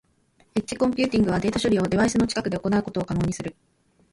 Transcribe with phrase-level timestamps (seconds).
[0.55, 3.55] エッジコンピューティングはデータ処理をデバイスの近くで行うことを可能にする。